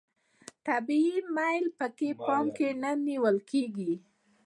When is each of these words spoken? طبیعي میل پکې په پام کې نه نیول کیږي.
طبیعي 0.67 1.17
میل 1.35 1.65
پکې 1.77 2.09
په 2.17 2.21
پام 2.27 2.45
کې 2.57 2.67
نه 2.81 2.91
نیول 3.07 3.37
کیږي. 3.49 3.93